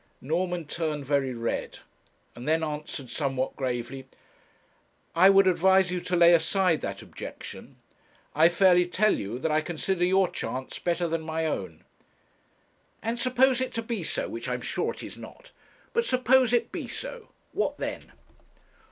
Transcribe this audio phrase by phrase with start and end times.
[0.19, 1.77] Norman turned very red,
[2.33, 4.07] and then answered somewhat gravely:
[5.15, 7.75] 'I would advise you to lay aside that objection.
[8.33, 11.83] I fairly tell you that I consider your chance better than my own.'
[13.03, 15.51] 'And suppose it be so, which I am sure it is not
[15.93, 18.11] but suppose it be so, what then?'